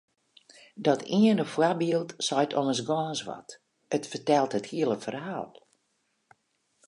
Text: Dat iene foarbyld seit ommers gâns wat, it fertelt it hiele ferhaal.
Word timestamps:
Dat 0.85 1.01
iene 1.19 1.45
foarbyld 1.53 2.09
seit 2.27 2.51
ommers 2.59 2.81
gâns 2.89 3.21
wat, 3.27 3.49
it 3.95 4.09
fertelt 4.11 4.51
it 4.59 4.69
hiele 4.71 4.97
ferhaal. 5.03 5.51